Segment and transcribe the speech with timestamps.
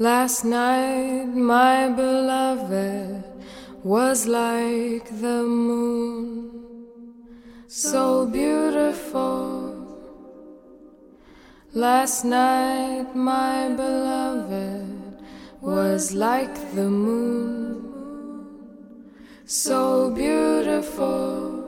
[0.00, 3.24] Last night, my beloved
[3.82, 6.86] was like the moon,
[7.66, 9.74] so beautiful.
[11.74, 15.20] Last night, my beloved
[15.60, 17.82] was like the moon,
[19.46, 21.64] so beautiful.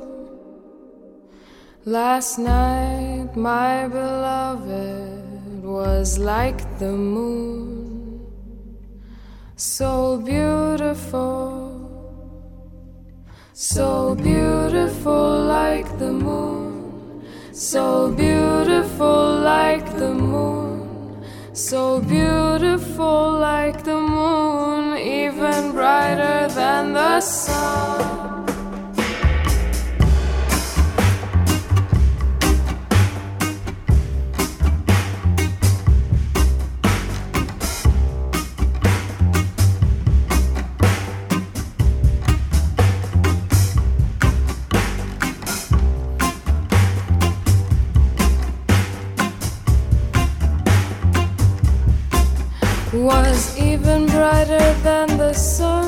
[1.85, 7.70] Last night, my beloved was like the moon,
[9.61, 11.21] so beautiful,
[13.53, 24.97] so beautiful like the moon, so beautiful like the moon, so beautiful like the moon,
[24.97, 28.30] even brighter than the sun.
[54.83, 55.80] Than the sun.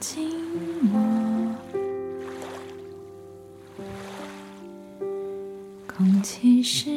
[0.00, 0.32] 寂
[0.90, 1.54] 寞
[5.86, 6.90] 空气是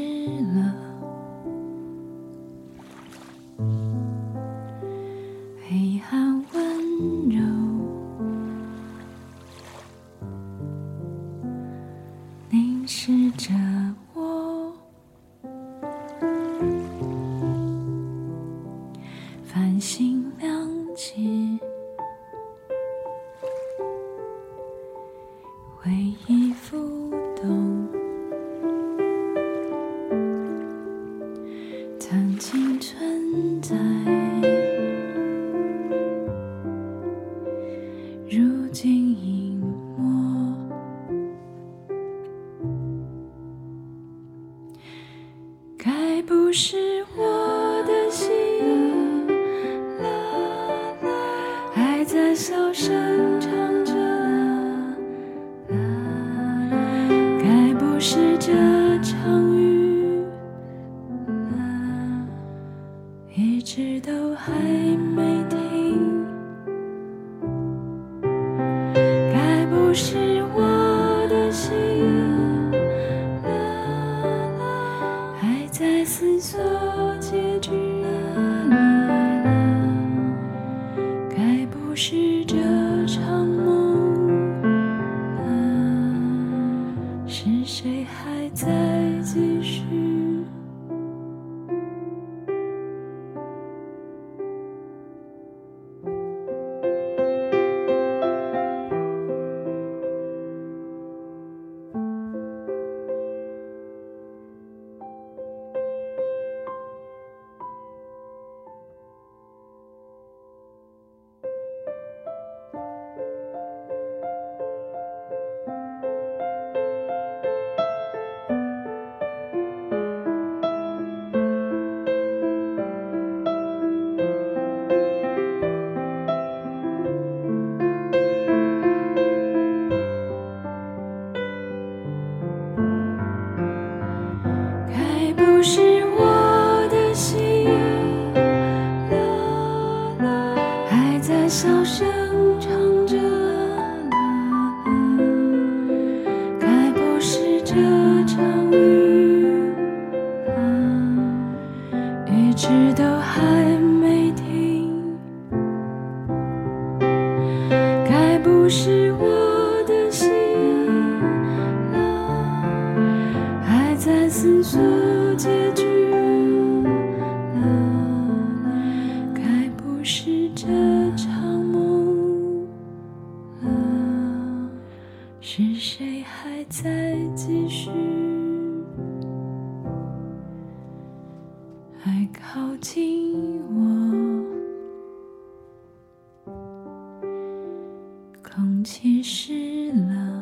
[188.83, 190.32] 浸湿了。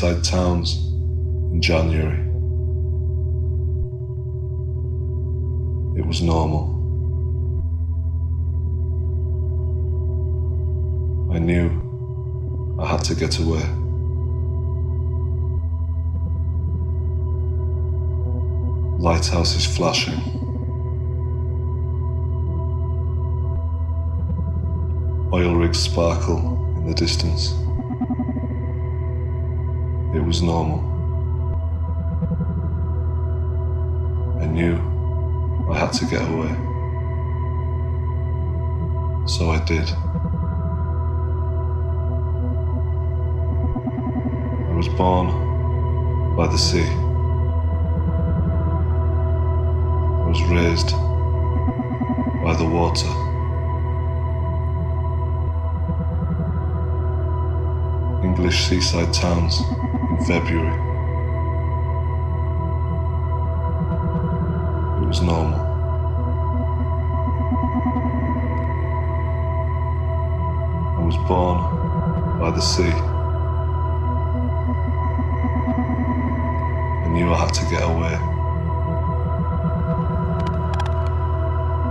[0.00, 0.76] Seaside towns
[1.52, 2.20] in January.
[5.98, 6.78] It was normal.
[11.34, 11.68] I knew
[12.80, 13.62] I had to get away.
[18.98, 20.20] Lighthouses flashing.
[25.32, 26.38] Oil rigs sparkle
[26.78, 27.52] in the distance.
[30.30, 30.78] Was normal.
[34.40, 34.76] I knew
[35.68, 36.54] I had to get away.
[39.26, 39.90] So I did.
[44.68, 45.26] I was born
[46.36, 46.86] by the sea.
[50.16, 50.92] I was raised
[52.44, 53.10] by the water.
[58.24, 59.60] English seaside towns
[60.26, 60.78] February.
[65.00, 65.60] It was normal.
[70.98, 71.58] I was born
[72.38, 72.92] by the sea.
[77.04, 78.16] I knew I had to get away.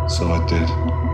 [0.08, 1.09] So I did.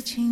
[0.00, 0.27] 情。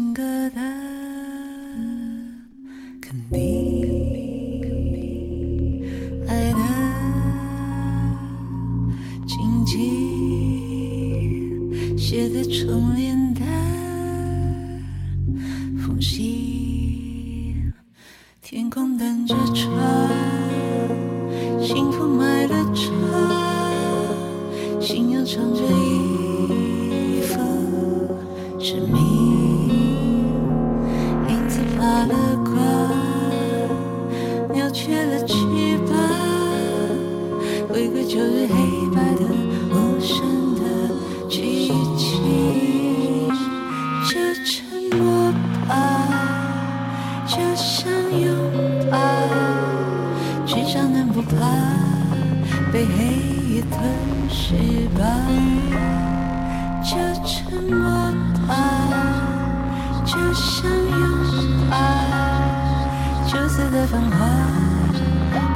[63.56, 64.18] 色的繁华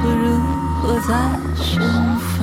[0.01, 0.39] 不如
[0.81, 1.13] 活在
[1.55, 2.41] 盛放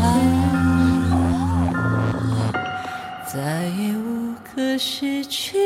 [3.27, 5.59] 再也无可失去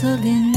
[0.00, 0.47] 侧脸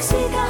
[0.00, 0.43] succeed.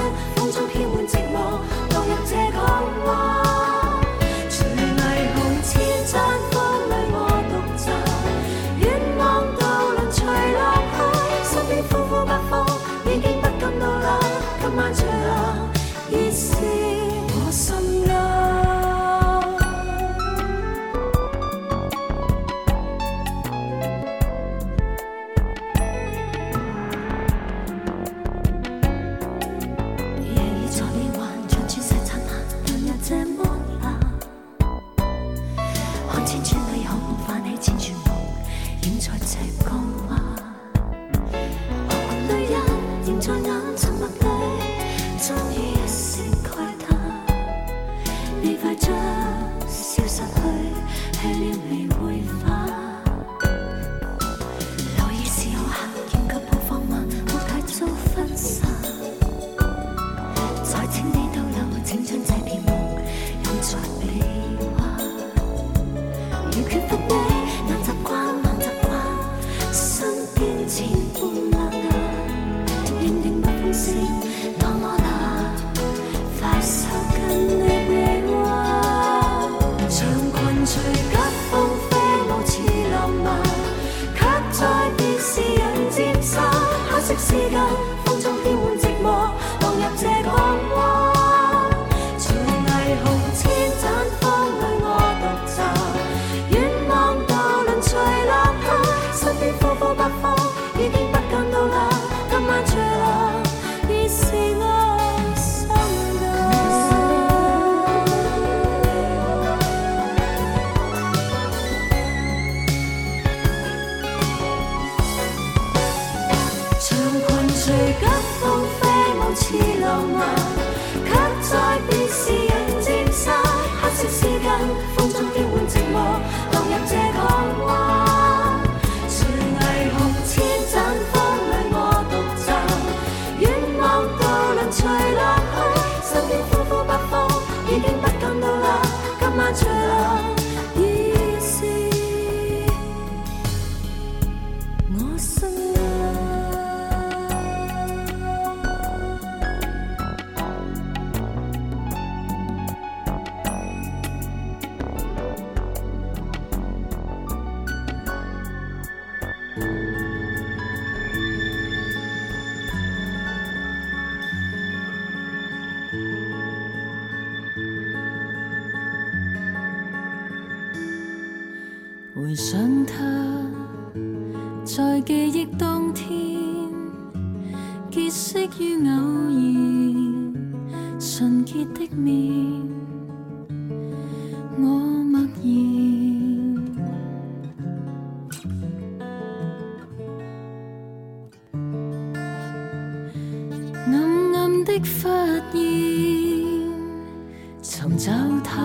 [197.87, 198.11] 寻找
[198.43, 198.63] 他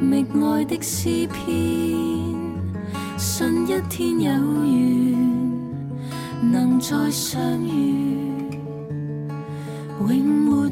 [0.00, 1.54] 觅爱的诗篇，
[3.18, 4.30] 信一天有
[4.64, 5.14] 缘
[6.40, 8.48] 能再相遇，
[9.98, 10.70] 永没完。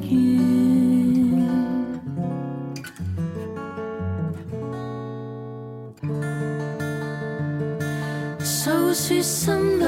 [8.42, 9.84] 诉说心里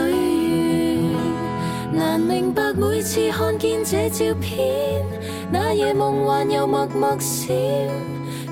[1.94, 5.02] 怨，难明白每次看见这照片。
[5.52, 7.56] 那夜梦幻又默默闪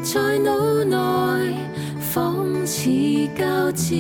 [0.03, 0.53] 在脑
[0.85, 0.97] 内
[2.01, 2.91] 仿似
[3.37, 3.95] 交战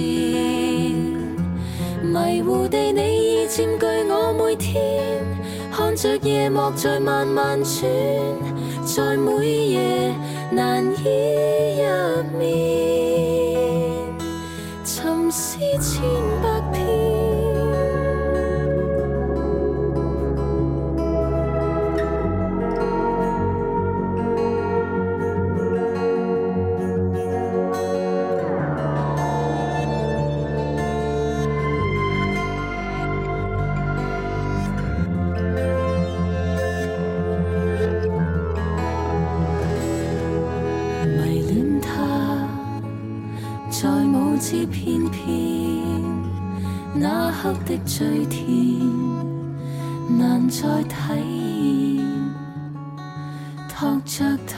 [2.02, 5.24] 迷糊地你已占据我每天
[5.70, 7.88] 看着夜幕在慢慢转
[8.84, 10.12] 在每夜
[10.50, 12.48] 难以入眠
[14.84, 16.27] 沉思千
[47.66, 48.46] 的最甜，
[50.18, 52.04] 难再体验，
[53.68, 54.56] 托着头，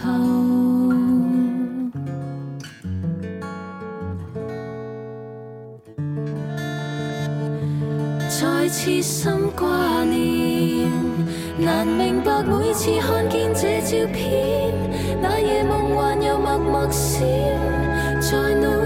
[8.29, 10.89] 再痴心挂念，
[11.59, 14.73] 难明白每次看见这照片，
[15.21, 17.21] 那夜梦魂又默默闪，
[18.21, 18.80] 在内。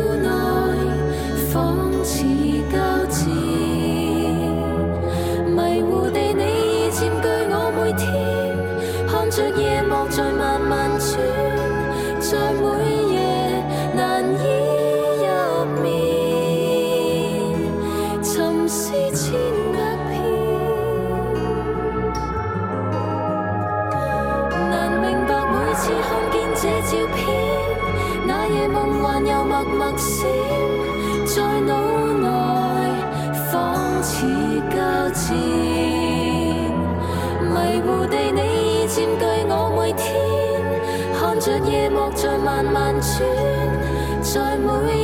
[42.54, 45.03] 慢慢转在每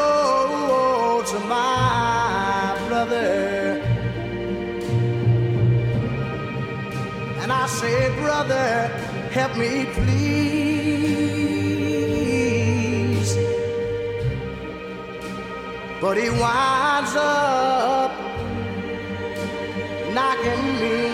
[8.41, 8.87] Father,
[9.29, 10.41] help me please.
[16.01, 18.11] But he winds up
[20.15, 21.10] knocking me.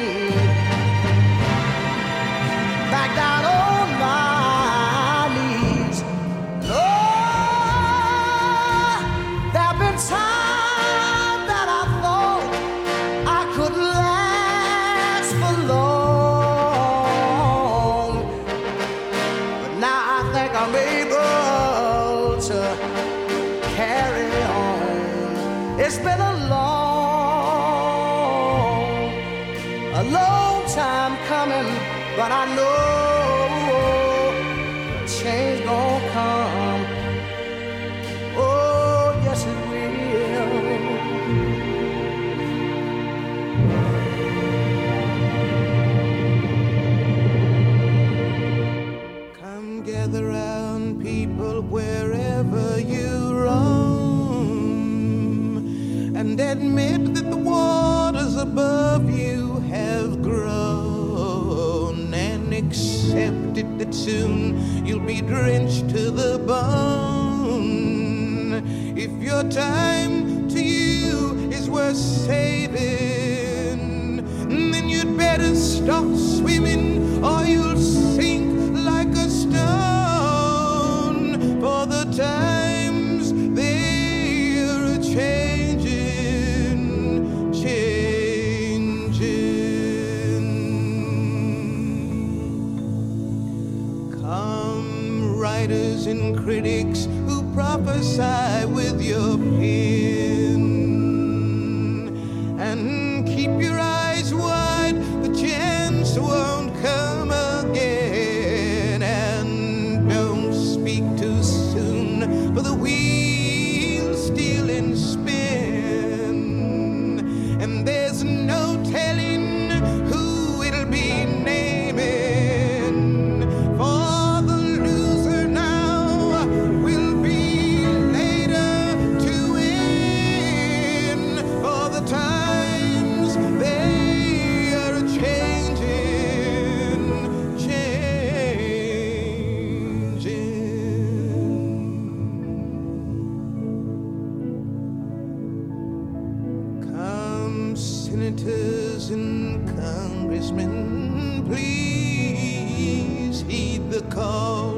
[148.17, 154.76] senators and congressmen, please heed the call.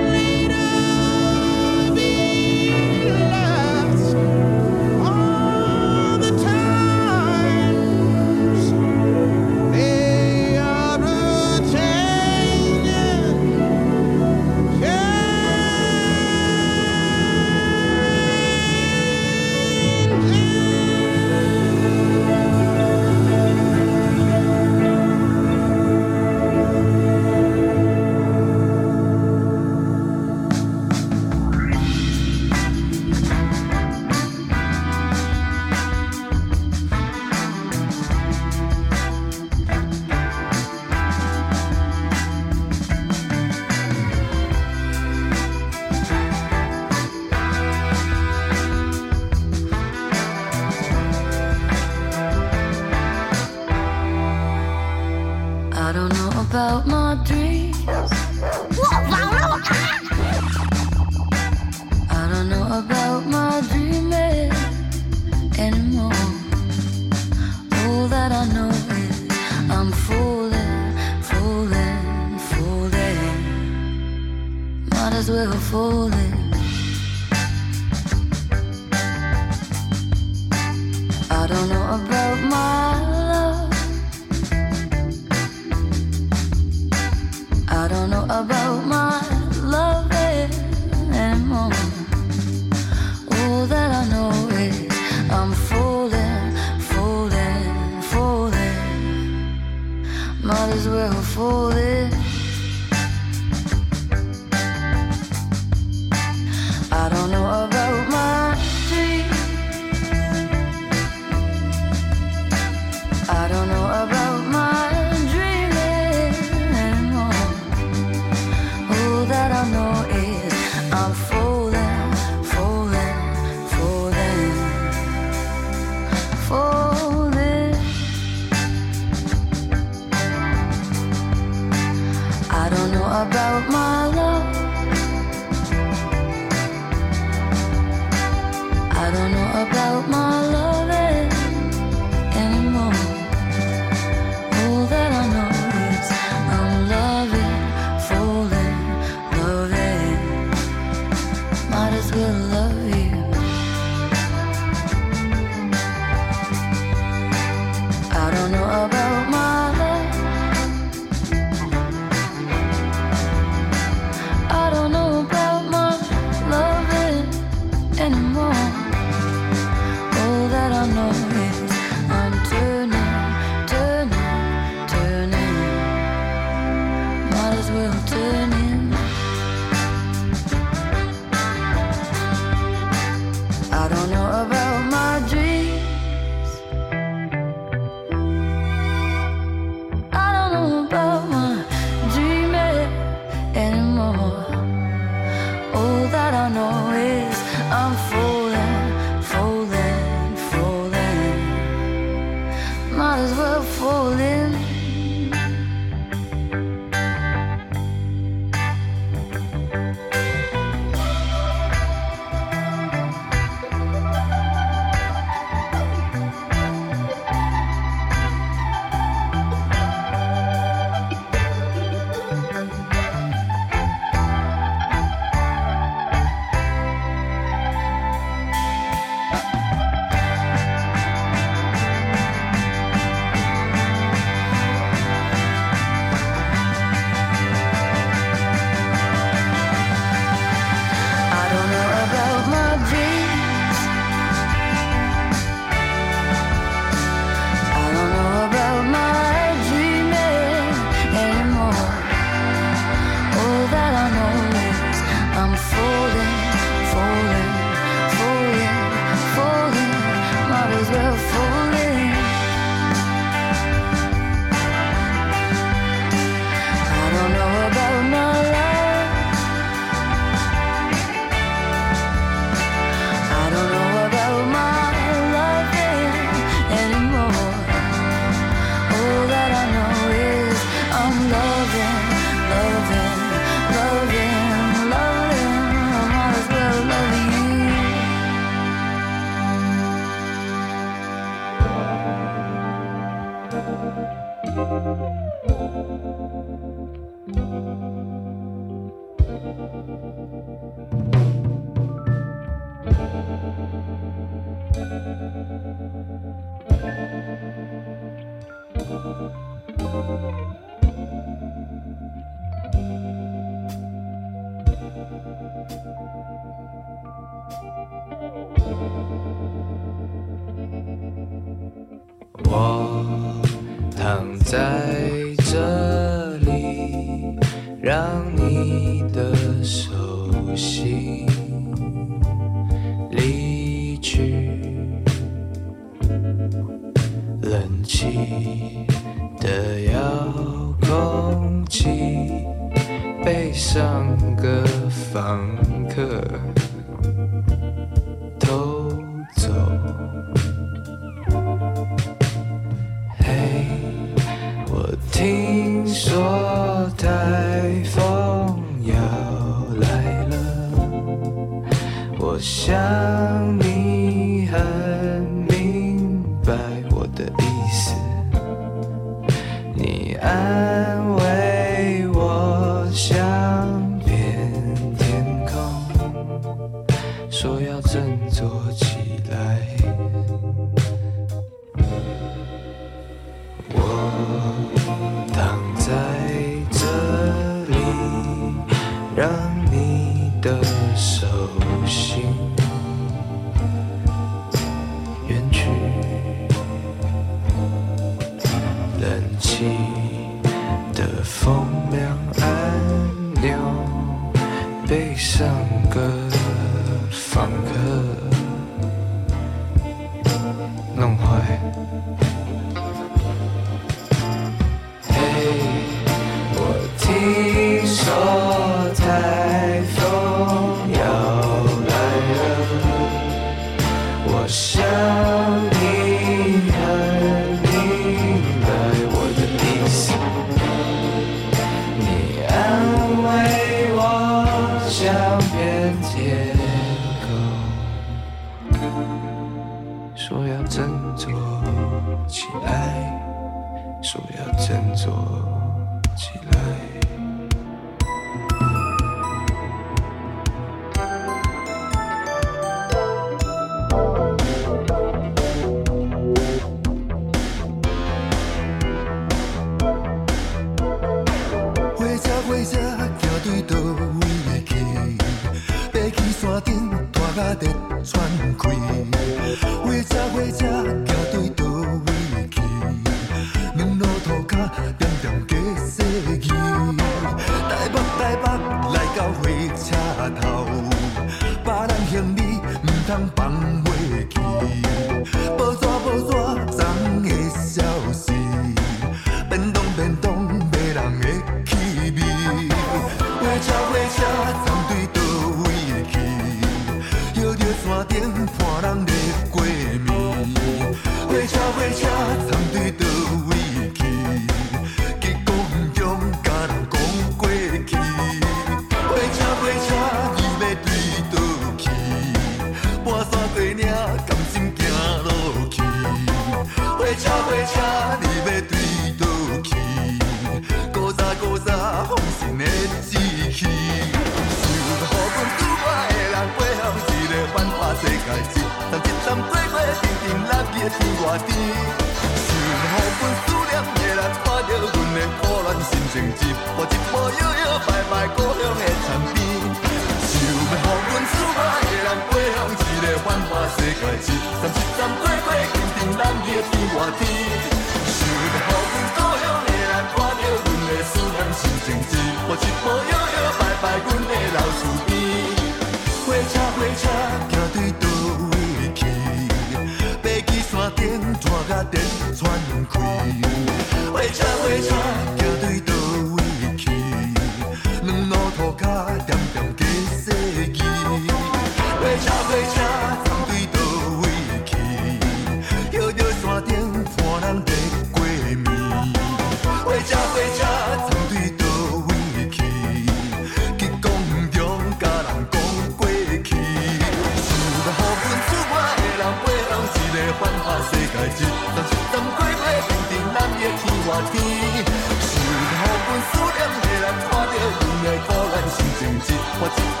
[599.63, 600.00] 我自